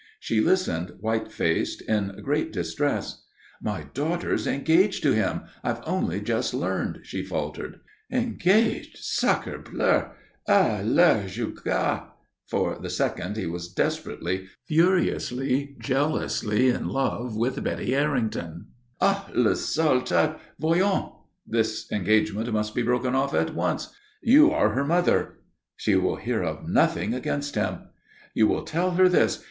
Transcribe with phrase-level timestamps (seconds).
[0.19, 3.21] She listened white faced, in great distress.
[3.61, 5.41] "My daughter's engaged to him.
[5.63, 7.81] I've only just learned," she faltered.
[8.11, 8.97] "Engaged?
[8.97, 10.09] Sacrebleu!
[10.49, 12.07] Ah, le goujat!"
[12.47, 18.69] for the second he was desperately, furiously, jealously in love with Betty Errington.
[18.99, 20.39] "Ah, le sale type!
[20.59, 21.11] Voyons!
[21.45, 23.35] This engagement must be broken off.
[23.35, 23.93] At once!
[24.23, 25.35] You are her mother."
[25.77, 27.81] "She will hear of nothing against him."
[28.33, 29.39] "You will tell her this.